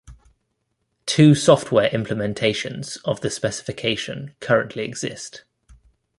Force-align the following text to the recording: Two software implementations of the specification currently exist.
Two 1.05 1.35
software 1.35 1.87
implementations 1.91 2.97
of 3.05 3.21
the 3.21 3.29
specification 3.29 4.33
currently 4.39 4.83
exist. 4.83 5.43